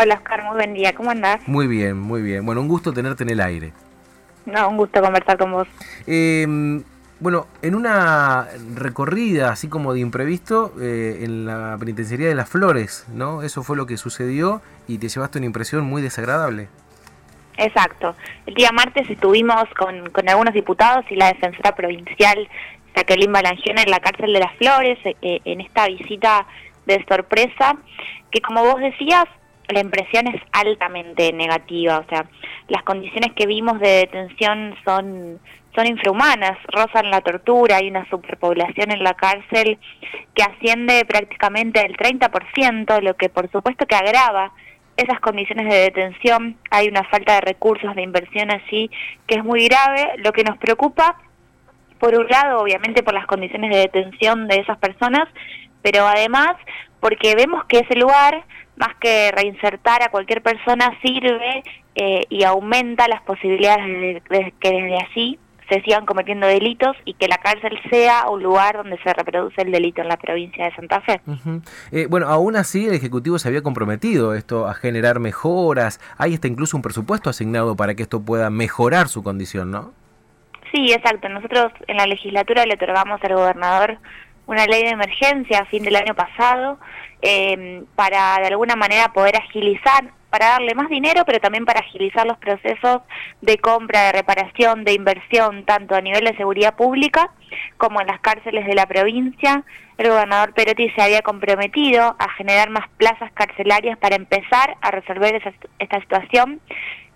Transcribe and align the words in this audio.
Hola 0.00 0.14
Oscar, 0.14 0.44
muy 0.44 0.54
buen 0.54 0.74
día, 0.74 0.94
¿cómo 0.94 1.10
andás? 1.10 1.40
Muy 1.48 1.66
bien, 1.66 1.98
muy 1.98 2.22
bien. 2.22 2.46
Bueno, 2.46 2.60
un 2.60 2.68
gusto 2.68 2.92
tenerte 2.92 3.24
en 3.24 3.30
el 3.30 3.40
aire. 3.40 3.72
No, 4.46 4.68
un 4.68 4.76
gusto 4.76 5.02
conversar 5.02 5.36
con 5.36 5.50
vos. 5.50 5.66
Eh, 6.06 6.46
bueno, 7.18 7.48
en 7.62 7.74
una 7.74 8.46
recorrida 8.76 9.50
así 9.50 9.66
como 9.68 9.92
de 9.94 9.98
imprevisto 9.98 10.72
eh, 10.80 11.18
en 11.22 11.46
la 11.46 11.76
penitenciaría 11.80 12.28
de 12.28 12.36
las 12.36 12.48
Flores, 12.48 13.06
¿no? 13.12 13.42
Eso 13.42 13.64
fue 13.64 13.76
lo 13.76 13.86
que 13.86 13.96
sucedió 13.96 14.62
y 14.86 14.98
te 14.98 15.08
llevaste 15.08 15.38
una 15.38 15.46
impresión 15.46 15.84
muy 15.84 16.00
desagradable. 16.00 16.68
Exacto. 17.56 18.14
El 18.46 18.54
día 18.54 18.70
martes 18.70 19.10
estuvimos 19.10 19.64
con, 19.76 20.10
con 20.10 20.28
algunos 20.28 20.54
diputados 20.54 21.06
y 21.10 21.16
la 21.16 21.26
defensora 21.26 21.74
provincial 21.74 22.48
Jacqueline 22.94 23.32
Balangione 23.32 23.82
en 23.82 23.90
la 23.90 23.98
cárcel 23.98 24.32
de 24.32 24.38
las 24.38 24.54
Flores 24.58 24.96
eh, 25.04 25.40
en 25.44 25.60
esta 25.60 25.88
visita 25.88 26.46
de 26.86 27.04
sorpresa, 27.08 27.76
que 28.30 28.40
como 28.40 28.62
vos 28.62 28.80
decías, 28.80 29.26
la 29.68 29.80
impresión 29.80 30.26
es 30.28 30.40
altamente 30.52 31.32
negativa, 31.32 31.98
o 31.98 32.08
sea, 32.08 32.26
las 32.68 32.82
condiciones 32.82 33.32
que 33.34 33.46
vimos 33.46 33.78
de 33.80 33.88
detención 33.88 34.74
son 34.84 35.40
son 35.74 35.86
infrahumanas, 35.86 36.58
rozan 36.72 37.10
la 37.10 37.20
tortura, 37.20 37.76
hay 37.76 37.88
una 37.88 38.08
superpoblación 38.10 38.90
en 38.90 39.04
la 39.04 39.14
cárcel 39.14 39.78
que 40.34 40.42
asciende 40.42 41.04
prácticamente 41.04 41.84
el 41.86 41.96
30%, 41.96 43.00
lo 43.00 43.14
que 43.14 43.28
por 43.28 43.48
supuesto 43.52 43.86
que 43.86 43.94
agrava 43.94 44.52
esas 44.96 45.20
condiciones 45.20 45.68
de 45.68 45.78
detención, 45.78 46.56
hay 46.70 46.88
una 46.88 47.04
falta 47.04 47.34
de 47.34 47.42
recursos, 47.42 47.94
de 47.94 48.02
inversión 48.02 48.50
así, 48.50 48.90
que 49.28 49.36
es 49.36 49.44
muy 49.44 49.68
grave. 49.68 50.14
Lo 50.18 50.32
que 50.32 50.42
nos 50.42 50.58
preocupa, 50.58 51.16
por 52.00 52.18
un 52.18 52.26
lado, 52.26 52.60
obviamente 52.60 53.04
por 53.04 53.14
las 53.14 53.26
condiciones 53.26 53.70
de 53.70 53.78
detención 53.78 54.48
de 54.48 54.56
esas 54.56 54.76
personas, 54.78 55.28
pero 55.82 56.04
además 56.08 56.56
porque 57.00 57.34
vemos 57.34 57.64
que 57.66 57.78
ese 57.80 57.96
lugar, 57.96 58.44
más 58.76 58.94
que 59.00 59.30
reinsertar 59.32 60.02
a 60.02 60.10
cualquier 60.10 60.42
persona, 60.42 60.98
sirve 61.02 61.62
eh, 61.94 62.26
y 62.28 62.44
aumenta 62.44 63.08
las 63.08 63.22
posibilidades 63.22 63.86
de, 64.28 64.52
que 64.60 64.70
desde 64.70 64.96
allí 64.96 65.38
se 65.68 65.82
sigan 65.82 66.06
cometiendo 66.06 66.46
delitos 66.46 66.96
y 67.04 67.14
que 67.14 67.28
la 67.28 67.38
cárcel 67.38 67.78
sea 67.90 68.28
un 68.30 68.42
lugar 68.42 68.78
donde 68.78 68.98
se 69.02 69.12
reproduce 69.12 69.60
el 69.60 69.70
delito 69.70 70.00
en 70.00 70.08
la 70.08 70.16
provincia 70.16 70.64
de 70.64 70.74
Santa 70.74 71.00
Fe. 71.02 71.20
eh, 71.92 72.06
bueno, 72.08 72.26
aún 72.28 72.56
así 72.56 72.86
el 72.86 72.94
Ejecutivo 72.94 73.38
se 73.38 73.48
había 73.48 73.62
comprometido 73.62 74.34
esto 74.34 74.66
a 74.66 74.74
generar 74.74 75.20
mejoras, 75.20 76.00
hay 76.16 76.34
hasta 76.34 76.48
incluso 76.48 76.76
un 76.76 76.82
presupuesto 76.82 77.28
asignado 77.28 77.76
para 77.76 77.94
que 77.94 78.02
esto 78.02 78.20
pueda 78.20 78.48
mejorar 78.48 79.08
su 79.08 79.22
condición, 79.22 79.70
¿no? 79.70 79.92
Sí, 80.72 80.92
exacto. 80.92 81.28
Nosotros 81.28 81.72
en 81.86 81.96
la 81.96 82.06
legislatura 82.06 82.66
le 82.66 82.74
otorgamos 82.74 83.22
al 83.22 83.34
gobernador 83.34 83.98
una 84.48 84.66
ley 84.66 84.82
de 84.82 84.90
emergencia 84.90 85.60
a 85.60 85.66
fin 85.66 85.84
del 85.84 85.94
año 85.94 86.14
pasado 86.14 86.80
eh, 87.22 87.84
para 87.94 88.38
de 88.40 88.46
alguna 88.48 88.76
manera 88.76 89.12
poder 89.12 89.36
agilizar 89.36 90.10
para 90.30 90.48
darle 90.48 90.74
más 90.74 90.88
dinero, 90.88 91.24
pero 91.24 91.38
también 91.38 91.64
para 91.64 91.80
agilizar 91.80 92.26
los 92.26 92.38
procesos 92.38 93.02
de 93.40 93.58
compra, 93.58 94.04
de 94.04 94.12
reparación, 94.12 94.84
de 94.84 94.92
inversión, 94.92 95.64
tanto 95.64 95.94
a 95.94 96.00
nivel 96.00 96.24
de 96.24 96.36
seguridad 96.36 96.76
pública 96.76 97.30
como 97.76 98.00
en 98.00 98.06
las 98.06 98.20
cárceles 98.20 98.66
de 98.66 98.74
la 98.74 98.86
provincia. 98.86 99.64
El 99.96 100.10
gobernador 100.10 100.52
Perotti 100.54 100.90
se 100.90 101.02
había 101.02 101.22
comprometido 101.22 102.16
a 102.18 102.28
generar 102.36 102.70
más 102.70 102.88
plazas 102.96 103.32
carcelarias 103.32 103.98
para 103.98 104.16
empezar 104.16 104.76
a 104.80 104.90
resolver 104.90 105.34
esa, 105.34 105.52
esta 105.78 106.00
situación 106.00 106.60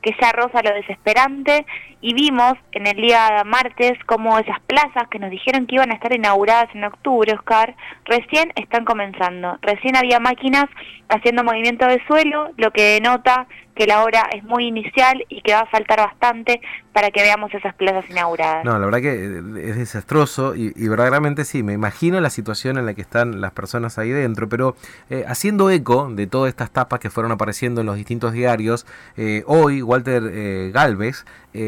que 0.03 0.15
ya 0.21 0.33
roza 0.33 0.63
lo 0.63 0.75
desesperante 0.75 1.65
y 2.01 2.13
vimos 2.15 2.55
en 2.73 2.87
el 2.87 2.97
día 2.97 3.43
martes 3.47 3.93
como 4.07 4.39
esas 4.39 4.61
plazas 4.61 5.09
que 5.11 5.19
nos 5.19 5.31
dijeron 5.31 5.67
que 5.67 5.77
iban 5.77 5.93
a 5.93 5.95
estar 5.95 6.13
inauguradas 6.13 6.69
en 6.75 6.85
octubre, 6.85 7.33
Oscar, 7.33 7.75
recién 8.05 8.53
están 8.57 8.85
comenzando. 8.85 9.59
Recién 9.63 9.97
había 9.97 10.19
máquinas 10.19 10.67
haciendo 11.09 11.45
movimiento 11.45 11.87
de 11.87 12.05
suelo, 12.07 12.51
lo 12.57 12.73
que 12.73 13.01
denota 13.01 13.47
que 13.75 13.87
la 13.87 14.05
obra 14.05 14.29
es 14.33 14.45
muy 14.45 14.67
inicial 14.67 15.25
y 15.29 15.41
que 15.43 15.53
va 15.55 15.61
a 15.61 15.67
faltar 15.67 15.99
bastante 15.99 16.61
para 16.93 17.11
que 17.11 17.23
veamos 17.23 17.53
esas 17.55 17.75
plazas 17.75 18.05
inauguradas. 18.11 18.65
No, 18.65 18.79
la 18.79 18.85
verdad 18.85 19.01
que 19.01 19.13
eh, 19.13 19.71
es 19.71 19.77
desastroso 19.77 20.55
y, 20.55 20.73
y 20.77 20.89
verdaderamente 20.89 21.45
sí, 21.45 21.63
me 21.63 21.73
imagino 21.73 22.21
la 22.21 22.29
situación 22.29 22.77
en 22.77 22.85
la 22.85 22.95
que 22.95 23.01
están 23.01 23.41
las 23.41 23.53
personas 23.53 23.99
ahí 23.99 24.11
dentro, 24.11 24.49
pero 24.49 24.77
eh, 25.09 25.25
haciendo 25.27 25.71
eco 25.71 26.11
de 26.13 26.27
todas 26.27 26.51
estas 26.51 26.71
tapas 26.71 27.01
que 27.01 27.09
fueron 27.09 27.33
apareciendo 27.33 27.81
en 27.81 27.87
los 27.87 27.97
distintos 27.97 28.33
diarios, 28.33 28.87
eh, 29.17 29.43
hoy 29.47 29.81
Walter 29.81 30.23
eh, 30.31 30.71
Galvez 30.73 31.25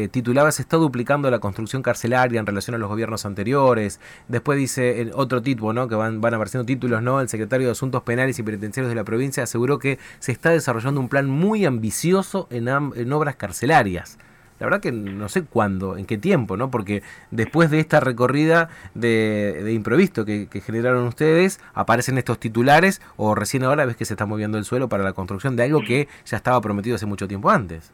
titulaba 0.09 0.51
se 0.51 0.63
está 0.63 0.77
duplicando 0.77 1.29
la 1.29 1.37
construcción 1.37 1.83
carcelaria 1.83 2.39
en 2.39 2.47
relación 2.47 2.73
a 2.73 2.79
los 2.79 2.89
gobiernos 2.89 3.23
anteriores, 3.23 3.99
después 4.27 4.57
dice 4.57 4.99
en 4.99 5.11
otro 5.13 5.43
tipo, 5.43 5.73
¿no? 5.73 5.87
que 5.87 5.93
van, 5.93 6.21
van 6.21 6.33
apareciendo 6.33 6.65
títulos, 6.65 7.03
¿no? 7.03 7.21
el 7.21 7.29
secretario 7.29 7.67
de 7.67 7.73
Asuntos 7.73 8.01
Penales 8.01 8.39
y 8.39 8.41
Penitenciarios 8.41 8.89
de 8.89 8.95
la 8.95 9.03
provincia 9.03 9.43
aseguró 9.43 9.77
que 9.77 9.99
se 10.17 10.31
está 10.31 10.49
desarrollando 10.49 10.99
un 10.99 11.07
plan 11.07 11.29
muy 11.29 11.65
ambicioso 11.65 11.94
en, 12.03 12.67
en, 12.67 13.13
obras 13.13 13.35
carcelarias. 13.35 14.17
La 14.59 14.67
verdad 14.67 14.79
que 14.79 14.91
no 14.91 15.27
sé 15.27 15.43
cuándo, 15.43 15.97
en 15.97 16.05
qué 16.05 16.17
tiempo, 16.17 16.55
¿no? 16.55 16.71
Porque 16.71 17.03
después 17.29 17.69
de 17.69 17.79
esta 17.79 17.99
recorrida 17.99 18.69
de, 18.93 19.61
de 19.63 19.73
improviso 19.73 20.23
que, 20.23 20.47
generaron 20.65 21.05
ustedes, 21.07 21.59
aparecen 21.73 22.17
estos 22.17 22.39
titulares 22.39 23.01
o 23.17 23.35
recién 23.35 23.63
ahora 23.63 23.85
ves 23.85 23.97
que 23.97 24.05
se 24.05 24.13
está 24.13 24.25
moviendo 24.25 24.57
el 24.57 24.63
suelo 24.63 24.87
para 24.87 25.03
la 25.03 25.11
construcción 25.11 25.57
de 25.57 25.63
algo 25.63 25.81
que 25.81 26.07
ya 26.25 26.37
estaba 26.37 26.61
prometido 26.61 26.95
hace 26.95 27.05
mucho 27.05 27.27
tiempo 27.27 27.49
antes. 27.49 27.91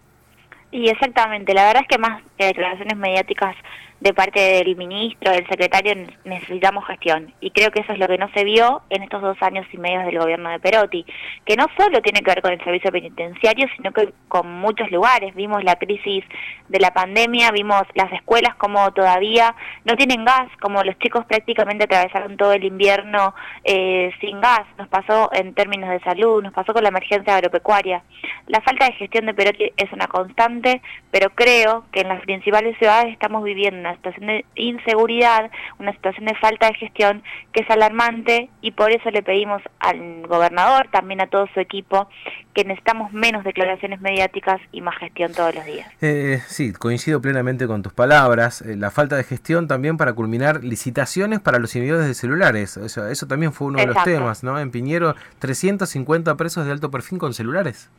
Y 0.72 0.88
exactamente, 0.88 1.53
la 1.53 1.66
verdad 1.66 1.81
es 1.81 1.88
que 1.88 1.97
más 1.97 2.22
declaraciones 2.38 2.95
mediáticas 2.95 3.56
de 4.01 4.13
parte 4.16 4.39
del 4.39 4.75
ministro, 4.75 5.31
del 5.31 5.47
secretario, 5.47 5.94
necesitamos 6.25 6.85
gestión. 6.88 7.31
Y 7.39 7.51
creo 7.51 7.69
que 7.69 7.81
eso 7.81 7.94
es 7.94 8.00
lo 8.00 8.07
que 8.07 8.17
no 8.17 8.29
se 8.34 8.44
vio 8.44 8.81
en 8.89 9.03
estos 9.03 9.22
dos 9.22 9.38
años 9.41 9.66
y 9.72 9.78
medio 9.78 10.00
del 10.01 10.17
gobierno 10.17 10.50
de 10.50 10.59
Perotti, 10.59 11.06
que 11.45 11.56
no 11.56 11.67
solo 11.78 12.01
tiene 12.01 12.22
que 12.22 12.31
ver 12.31 12.41
con 12.41 12.51
el 12.51 12.63
servicio 12.63 12.91
penitenciario, 12.91 13.67
sino 13.78 13.91
que 13.91 14.11
con 14.28 14.51
muchos 14.59 14.90
lugares. 14.90 15.35
Vimos 15.35 15.63
la 15.63 15.75
crisis 15.75 16.25
de 16.67 16.79
la 16.79 16.91
pandemia, 16.91 17.51
vimos 17.51 17.84
las 17.94 18.11
escuelas 18.11 18.56
como 18.56 18.91
todavía 18.91 19.56
no 19.85 19.95
tienen 19.95 20.25
gas, 20.25 20.50
como 20.59 20.84
los 20.84 20.97
chicos 20.97 21.23
prácticamente 21.25 21.84
atravesaron 21.84 22.38
todo 22.38 22.53
el 22.53 22.63
invierno 22.63 23.35
eh, 23.63 24.11
sin 24.19 24.41
gas. 24.41 24.63
Nos 24.79 24.88
pasó 24.88 25.29
en 25.31 25.53
términos 25.53 25.91
de 25.91 26.00
salud, 26.00 26.41
nos 26.41 26.53
pasó 26.53 26.73
con 26.73 26.81
la 26.81 26.90
emergencia 26.90 27.35
agropecuaria. 27.35 28.01
La 28.47 28.61
falta 28.61 28.85
de 28.85 28.94
gestión 28.94 29.28
de 29.28 29.35
Perotti 29.35 29.72
es 29.78 29.91
una 29.94 30.07
constante, 30.07 30.81
pero 31.11 31.29
creo 31.35 31.85
que 31.91 32.01
en 32.01 32.07
las 32.07 32.22
principales 32.22 32.75
ciudades 32.79 33.13
estamos 33.13 33.44
viviendo 33.44 33.91
situación 33.96 34.28
de 34.28 34.46
inseguridad, 34.56 35.52
una 35.79 35.91
situación 35.94 36.25
de 36.25 36.35
falta 36.35 36.68
de 36.68 36.74
gestión 36.75 37.24
que 37.53 37.63
es 37.63 37.69
alarmante 37.69 38.50
y 38.62 38.72
por 38.72 38.91
eso 38.91 39.09
le 39.12 39.24
pedimos 39.24 39.62
al 39.79 40.28
gobernador, 40.28 40.88
también 40.91 41.22
a 41.22 41.28
todo 41.28 41.47
su 41.53 41.59
equipo, 41.59 42.07
que 42.53 42.63
necesitamos 42.63 43.13
menos 43.13 43.44
declaraciones 43.44 44.02
mediáticas 44.02 44.62
y 44.72 44.81
más 44.81 44.97
gestión 44.97 45.34
todos 45.34 45.56
los 45.56 45.66
días. 45.66 45.88
Eh, 46.02 46.41
sí, 46.47 46.74
coincido 46.74 47.22
plenamente 47.22 47.68
con 47.68 47.81
tus 47.81 47.94
palabras. 47.94 48.62
Eh, 48.62 48.75
la 48.75 48.91
falta 48.91 49.16
de 49.16 49.24
gestión 49.24 49.68
también 49.68 49.97
para 49.97 50.13
culminar 50.13 50.63
licitaciones 50.63 51.40
para 51.40 51.59
los 51.59 51.75
inhibidores 51.75 52.08
de 52.08 52.13
celulares. 52.13 52.78
Eso, 52.78 53.08
eso 53.08 53.28
también 53.28 53.53
fue 53.53 53.68
uno 53.68 53.79
Exacto. 53.79 54.09
de 54.09 54.16
los 54.16 54.19
temas, 54.19 54.44
¿no? 54.44 54.59
En 54.59 54.72
Piñero, 54.72 55.16
350 55.40 56.35
presos 56.35 56.66
de 56.66 56.72
alto 56.72 56.91
perfil 56.91 57.19
con 57.19 57.34
celulares 57.34 57.90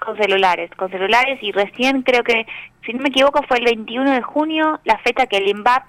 con 0.00 0.16
celulares, 0.16 0.70
con 0.76 0.90
celulares 0.90 1.38
y 1.42 1.52
recién 1.52 2.02
creo 2.02 2.24
que, 2.24 2.46
si 2.84 2.92
no 2.92 3.02
me 3.02 3.10
equivoco, 3.10 3.42
fue 3.46 3.58
el 3.58 3.64
21 3.66 4.10
de 4.12 4.22
junio 4.22 4.80
la 4.84 4.98
fecha 4.98 5.26
que 5.26 5.36
el 5.36 5.48
INVAP 5.48 5.84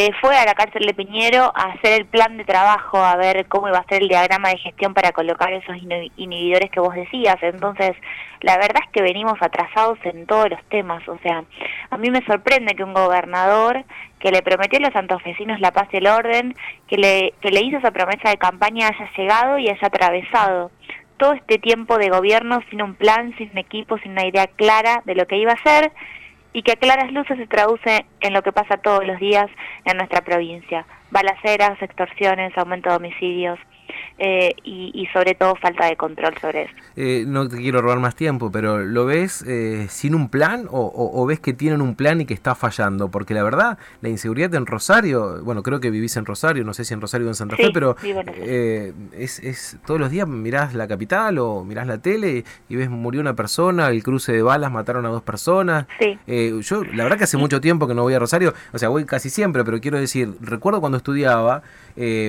eh, 0.00 0.12
fue 0.20 0.36
a 0.36 0.44
la 0.44 0.54
cárcel 0.54 0.86
de 0.86 0.94
Piñero 0.94 1.50
a 1.56 1.72
hacer 1.72 2.00
el 2.00 2.06
plan 2.06 2.36
de 2.36 2.44
trabajo, 2.44 2.98
a 2.98 3.16
ver 3.16 3.46
cómo 3.46 3.66
iba 3.66 3.78
a 3.78 3.88
ser 3.88 4.02
el 4.02 4.08
diagrama 4.08 4.50
de 4.50 4.58
gestión 4.58 4.94
para 4.94 5.10
colocar 5.10 5.52
esos 5.52 5.76
inhibidores 6.16 6.70
que 6.70 6.78
vos 6.78 6.94
decías. 6.94 7.34
Entonces, 7.42 7.96
la 8.42 8.56
verdad 8.58 8.80
es 8.84 8.92
que 8.92 9.02
venimos 9.02 9.34
atrasados 9.40 9.98
en 10.04 10.24
todos 10.26 10.50
los 10.50 10.62
temas. 10.68 11.02
O 11.08 11.18
sea, 11.18 11.42
a 11.90 11.96
mí 11.96 12.12
me 12.12 12.24
sorprende 12.26 12.76
que 12.76 12.84
un 12.84 12.94
gobernador 12.94 13.84
que 14.20 14.30
le 14.30 14.40
prometió 14.42 14.78
a 14.78 14.82
los 14.82 14.92
santafesinos 14.92 15.58
la 15.58 15.72
paz 15.72 15.88
y 15.90 15.96
el 15.96 16.06
orden, 16.06 16.54
que 16.86 16.96
le, 16.96 17.34
que 17.40 17.50
le 17.50 17.62
hizo 17.62 17.78
esa 17.78 17.90
promesa 17.90 18.30
de 18.30 18.36
campaña 18.36 18.86
haya 18.86 19.10
llegado 19.16 19.58
y 19.58 19.68
haya 19.68 19.84
atravesado 19.84 20.70
todo 21.18 21.34
este 21.34 21.58
tiempo 21.58 21.98
de 21.98 22.08
gobierno 22.08 22.62
sin 22.70 22.80
un 22.80 22.94
plan, 22.94 23.34
sin 23.36 23.50
un 23.50 23.58
equipo, 23.58 23.98
sin 23.98 24.12
una 24.12 24.26
idea 24.26 24.46
clara 24.46 25.02
de 25.04 25.14
lo 25.14 25.26
que 25.26 25.36
iba 25.36 25.52
a 25.52 25.56
hacer 25.56 25.92
y 26.52 26.62
que 26.62 26.72
a 26.72 26.76
claras 26.76 27.12
luces 27.12 27.36
se 27.36 27.46
traduce 27.46 28.06
en 28.20 28.32
lo 28.32 28.42
que 28.42 28.52
pasa 28.52 28.78
todos 28.78 29.06
los 29.06 29.18
días 29.20 29.48
en 29.84 29.96
nuestra 29.98 30.22
provincia. 30.22 30.86
Balaceras, 31.10 31.80
extorsiones, 31.82 32.56
aumento 32.56 32.90
de 32.90 32.96
homicidios, 32.96 33.58
eh, 34.18 34.54
y, 34.64 34.90
y, 34.94 35.06
sobre 35.12 35.34
todo 35.34 35.54
falta 35.54 35.86
de 35.86 35.96
control 35.96 36.34
sobre 36.40 36.62
eso. 36.62 36.72
Eh, 36.96 37.24
no 37.26 37.48
te 37.48 37.56
quiero 37.56 37.80
robar 37.80 38.00
más 38.00 38.16
tiempo, 38.16 38.50
pero 38.50 38.78
¿lo 38.78 39.06
ves 39.06 39.44
eh, 39.46 39.86
sin 39.88 40.14
un 40.14 40.28
plan 40.28 40.66
o, 40.70 40.80
o, 40.80 41.22
o, 41.22 41.26
ves 41.26 41.38
que 41.38 41.52
tienen 41.52 41.80
un 41.80 41.94
plan 41.94 42.20
y 42.20 42.26
que 42.26 42.34
está 42.34 42.56
fallando? 42.56 43.10
Porque 43.12 43.32
la 43.32 43.44
verdad, 43.44 43.78
la 44.00 44.08
inseguridad 44.08 44.52
en 44.56 44.66
Rosario, 44.66 45.42
bueno, 45.44 45.62
creo 45.62 45.78
que 45.78 45.90
vivís 45.90 46.16
en 46.16 46.26
Rosario, 46.26 46.64
no 46.64 46.74
sé 46.74 46.84
si 46.84 46.94
en 46.94 47.00
Rosario 47.00 47.28
o 47.28 47.30
en 47.30 47.36
Santa 47.36 47.54
sí, 47.56 47.66
Fe, 47.66 47.70
pero 47.72 47.94
eh, 48.02 48.92
es, 49.12 49.38
es, 49.38 49.78
todos 49.86 50.00
los 50.00 50.10
días 50.10 50.26
mirás 50.26 50.74
la 50.74 50.88
capital 50.88 51.38
o 51.38 51.62
mirás 51.62 51.86
la 51.86 51.98
tele 51.98 52.42
y 52.68 52.76
ves 52.76 52.90
murió 52.90 53.20
una 53.20 53.34
persona, 53.34 53.88
el 53.88 54.02
cruce 54.02 54.32
de 54.32 54.42
balas 54.42 54.72
mataron 54.72 55.06
a 55.06 55.10
dos 55.10 55.22
personas. 55.22 55.86
Sí. 56.00 56.18
yo, 56.26 56.82
la 56.84 57.04
verdad 57.04 57.18
que 57.18 57.24
hace 57.24 57.36
mucho 57.36 57.60
tiempo 57.60 57.86
que 57.86 57.94
no 57.94 58.02
voy 58.02 58.14
a 58.14 58.18
Rosario, 58.18 58.52
o 58.72 58.78
sea, 58.78 58.88
voy 58.88 59.04
casi 59.04 59.30
siempre, 59.30 59.64
pero 59.64 59.80
quiero 59.80 60.00
decir, 60.00 60.34
recuerdo 60.40 60.80
cuando 60.80 60.97
estudiaba, 60.98 61.62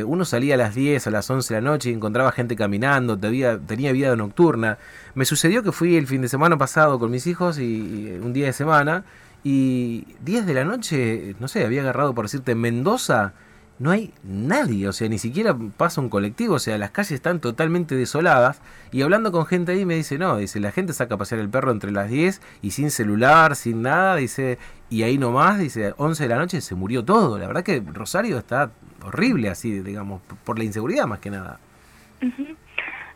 uno 0.05 0.25
salía 0.25 0.55
a 0.55 0.57
las 0.57 0.73
10, 0.73 1.07
a 1.07 1.11
las 1.11 1.29
11 1.29 1.37
12 1.37 1.53
de 1.53 1.61
la 1.61 1.69
noche 1.69 1.89
y 1.89 1.93
encontraba 1.93 2.31
gente 2.31 2.55
caminando, 2.55 3.17
tenía, 3.17 3.57
vida 3.91 4.15
nocturna. 4.15 4.77
Me 5.13 5.25
sucedió 5.25 5.61
que 5.61 5.71
fui 5.71 5.95
el 5.95 6.07
fin 6.07 6.21
de 6.21 6.27
semana 6.27 6.57
pasado 6.57 6.97
con 6.99 7.11
mis 7.11 7.27
hijos 7.27 7.59
y, 7.59 8.17
un 8.21 8.33
día 8.33 8.47
de 8.47 8.53
semana 8.53 9.03
y 9.43 10.05
10 10.21 10.45
de 10.45 10.53
la 10.53 10.65
noche, 10.65 11.35
no 11.39 11.47
sé, 11.47 11.65
había 11.65 11.81
agarrado 11.81 12.13
por 12.13 12.25
decirte 12.25 12.55
Mendoza 12.55 13.33
no 13.79 13.91
hay 13.91 14.13
nadie, 14.23 14.89
o 14.89 14.93
sea, 14.93 15.07
ni 15.07 15.17
siquiera 15.17 15.55
pasa 15.77 16.01
un 16.01 16.09
colectivo, 16.09 16.55
o 16.55 16.59
sea, 16.59 16.77
las 16.77 16.91
calles 16.91 17.13
están 17.13 17.39
totalmente 17.39 17.95
desoladas. 17.95 18.61
Y 18.91 19.01
hablando 19.01 19.31
con 19.31 19.45
gente 19.45 19.71
ahí 19.71 19.85
me 19.85 19.95
dice, 19.95 20.17
no, 20.17 20.37
dice, 20.37 20.59
la 20.59 20.71
gente 20.71 20.91
saca 20.91 21.15
a 21.15 21.17
pasear 21.17 21.39
el 21.39 21.49
perro 21.49 21.71
entre 21.71 21.91
las 21.91 22.09
10 22.09 22.41
y 22.61 22.71
sin 22.71 22.91
celular, 22.91 23.55
sin 23.55 23.81
nada, 23.81 24.17
dice, 24.17 24.59
y 24.89 25.03
ahí 25.03 25.17
nomás, 25.17 25.59
dice, 25.59 25.93
11 25.97 26.23
de 26.23 26.29
la 26.29 26.35
noche 26.35 26.59
se 26.59 26.75
murió 26.75 27.05
todo. 27.05 27.39
La 27.39 27.47
verdad 27.47 27.63
que 27.63 27.81
Rosario 27.93 28.37
está 28.37 28.71
horrible 29.05 29.49
así, 29.49 29.79
digamos, 29.79 30.21
por 30.43 30.57
la 30.57 30.65
inseguridad 30.65 31.05
más 31.07 31.19
que 31.19 31.29
nada. 31.29 31.59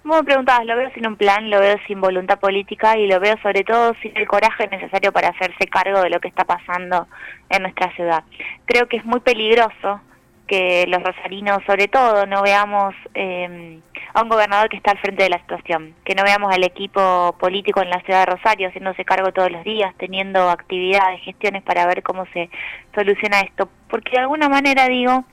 Como 0.02 0.16
me 0.16 0.24
preguntabas, 0.24 0.66
lo 0.66 0.76
veo 0.78 0.90
sin 0.94 1.08
un 1.08 1.16
plan, 1.18 1.50
lo 1.50 1.60
veo 1.60 1.78
sin 1.88 2.00
voluntad 2.00 2.40
política 2.40 2.98
y 2.98 3.08
lo 3.08 3.20
veo 3.20 3.38
sobre 3.42 3.64
todo 3.64 3.94
sin 4.02 4.16
el 4.18 4.28
coraje 4.28 4.68
necesario 4.68 5.12
para 5.12 5.30
hacerse 5.30 5.68
cargo 5.68 6.02
de 6.02 6.10
lo 6.10 6.20
que 6.20 6.28
está 6.28 6.46
pasando 6.46 7.08
en 7.50 7.64
nuestra 7.64 7.94
ciudad. 7.96 8.24
Creo 8.66 8.88
que 8.88 8.98
es 8.98 9.06
muy 9.06 9.20
peligroso 9.22 10.02
que 10.48 10.86
los 10.88 11.02
rosarinos, 11.02 11.64
sobre 11.66 11.88
todo, 11.88 12.26
no 12.26 12.42
veamos 12.42 12.94
eh, 13.14 13.80
a 14.14 14.22
un 14.22 14.30
gobernador 14.30 14.70
que 14.70 14.78
está 14.78 14.92
al 14.92 15.00
frente 15.00 15.24
de 15.24 15.30
la 15.30 15.40
situación, 15.40 15.96
que 16.06 16.16
no 16.16 16.24
veamos 16.24 16.54
al 16.54 16.64
equipo 16.64 17.36
político 17.40 17.82
en 17.82 17.90
la 17.90 18.02
ciudad 18.02 18.20
de 18.20 18.34
Rosario 18.34 18.68
haciéndose 18.68 19.06
cargo 19.06 19.32
todos 19.32 19.52
los 19.52 19.64
días, 19.64 19.94
teniendo 19.98 20.50
actividades, 20.50 21.22
gestiones 21.22 21.64
para 21.64 21.86
ver 21.88 22.04
cómo 22.04 22.26
se 22.34 22.50
soluciona 22.94 23.42
esto, 23.42 23.70
porque 23.90 24.12
de 24.12 24.20
alguna 24.20 24.50
manera, 24.50 24.88
digo, 24.88 25.26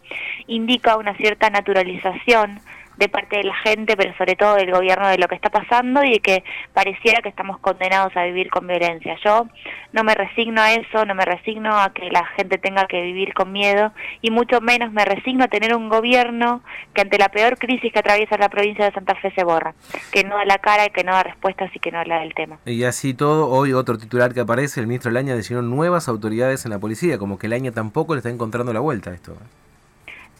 indica 0.46 0.96
una 0.96 1.14
cierta 1.16 1.50
naturalización 1.50 2.60
de 3.00 3.08
parte 3.08 3.38
de 3.38 3.44
la 3.44 3.54
gente, 3.56 3.96
pero 3.96 4.14
sobre 4.16 4.36
todo 4.36 4.56
del 4.56 4.70
gobierno 4.70 5.08
de 5.08 5.16
lo 5.16 5.26
que 5.26 5.34
está 5.34 5.48
pasando 5.48 6.04
y 6.04 6.20
que 6.20 6.44
pareciera 6.74 7.22
que 7.22 7.30
estamos 7.30 7.58
condenados 7.58 8.14
a 8.14 8.24
vivir 8.24 8.50
con 8.50 8.66
violencia. 8.66 9.16
Yo 9.24 9.48
no 9.92 10.04
me 10.04 10.14
resigno 10.14 10.60
a 10.60 10.74
eso, 10.74 11.06
no 11.06 11.14
me 11.14 11.24
resigno 11.24 11.80
a 11.80 11.94
que 11.94 12.10
la 12.10 12.26
gente 12.36 12.58
tenga 12.58 12.86
que 12.86 13.00
vivir 13.00 13.32
con 13.32 13.52
miedo 13.52 13.92
y 14.20 14.30
mucho 14.30 14.60
menos 14.60 14.92
me 14.92 15.06
resigno 15.06 15.44
a 15.44 15.48
tener 15.48 15.74
un 15.74 15.88
gobierno 15.88 16.62
que 16.92 17.00
ante 17.00 17.18
la 17.18 17.30
peor 17.30 17.58
crisis 17.58 17.90
que 17.90 17.98
atraviesa 17.98 18.36
la 18.36 18.50
provincia 18.50 18.84
de 18.84 18.92
Santa 18.92 19.14
Fe 19.14 19.32
se 19.34 19.44
borra, 19.44 19.74
que 20.12 20.22
no 20.22 20.36
da 20.36 20.44
la 20.44 20.58
cara 20.58 20.84
y 20.84 20.90
que 20.90 21.02
no 21.02 21.12
da 21.12 21.22
respuestas 21.22 21.74
y 21.74 21.78
que 21.78 21.90
no 21.90 22.00
habla 22.00 22.20
del 22.20 22.34
tema. 22.34 22.58
Y 22.66 22.84
así 22.84 23.14
todo, 23.14 23.48
hoy 23.48 23.72
otro 23.72 23.96
titular 23.96 24.34
que 24.34 24.40
aparece, 24.40 24.78
el 24.78 24.86
ministro 24.86 25.10
Laña 25.10 25.34
designó 25.34 25.62
nuevas 25.62 26.06
autoridades 26.06 26.66
en 26.66 26.70
la 26.72 26.78
policía, 26.78 27.16
como 27.16 27.38
que 27.38 27.48
Laña 27.48 27.72
tampoco 27.72 28.14
le 28.14 28.18
está 28.18 28.28
encontrando 28.28 28.74
la 28.74 28.80
vuelta 28.80 29.10
a 29.10 29.14
esto. 29.14 29.36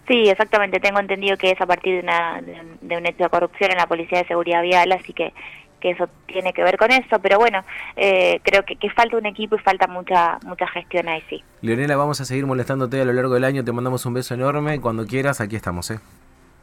Sí, 0.08 0.28
exactamente. 0.28 0.80
Tengo 0.80 1.00
entendido 1.00 1.36
que 1.36 1.50
es 1.50 1.60
a 1.60 1.66
partir 1.66 1.94
de, 1.94 2.00
una, 2.00 2.40
de, 2.40 2.96
un 2.96 3.06
hecho 3.06 3.24
de 3.24 3.30
corrupción 3.30 3.70
en 3.70 3.78
la 3.78 3.86
Policía 3.86 4.18
de 4.18 4.26
Seguridad 4.26 4.62
Vial, 4.62 4.90
así 4.92 5.12
que, 5.12 5.32
que 5.78 5.90
eso 5.90 6.08
tiene 6.26 6.52
que 6.52 6.62
ver 6.62 6.76
con 6.76 6.90
eso. 6.90 7.18
Pero 7.20 7.38
bueno, 7.38 7.64
eh, 7.96 8.40
creo 8.42 8.64
que, 8.64 8.76
que, 8.76 8.90
falta 8.90 9.16
un 9.16 9.26
equipo 9.26 9.56
y 9.56 9.58
falta 9.58 9.86
mucha 9.86 10.38
mucha 10.44 10.66
gestión 10.66 11.08
ahí, 11.08 11.22
sí. 11.28 11.42
Leonela, 11.62 11.96
vamos 11.96 12.20
a 12.20 12.24
seguir 12.24 12.46
molestándote 12.46 13.00
a 13.00 13.04
lo 13.04 13.12
largo 13.12 13.34
del 13.34 13.44
año. 13.44 13.64
Te 13.64 13.72
mandamos 13.72 14.04
un 14.06 14.14
beso 14.14 14.34
enorme. 14.34 14.80
Cuando 14.80 15.06
quieras, 15.06 15.40
aquí 15.40 15.56
estamos, 15.56 15.90
¿eh? 15.90 16.00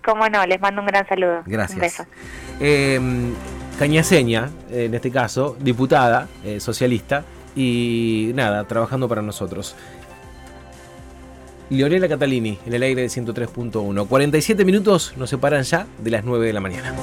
Cómo 0.04 0.28
no, 0.30 0.46
les 0.46 0.60
mando 0.62 0.82
un 0.82 0.88
gran 0.88 1.08
saludo. 1.08 1.44
Gracias. 1.46 1.76
Un 1.76 1.82
beso. 1.82 2.04
Eh, 2.60 3.00
Cañaseña, 3.78 4.50
en 4.72 4.96
este 4.96 5.12
caso, 5.12 5.56
diputada 5.60 6.28
eh, 6.44 6.60
socialista, 6.60 7.24
y 7.56 8.32
nada, 8.34 8.64
trabajando 8.64 9.08
para 9.08 9.22
nosotros. 9.22 9.76
Leonela 11.70 12.08
Catalini, 12.08 12.58
en 12.66 12.74
el 12.74 12.84
aire 12.84 13.02
de 13.02 13.08
103.1. 13.08 14.08
47 14.08 14.66
minutos 14.66 15.14
nos 15.18 15.30
separan 15.30 15.64
ya 15.64 15.88
de 16.02 16.12
las 16.12 16.24
9 16.24 16.48
de 16.48 16.54
la 16.54 16.62
mañana. 16.62 16.96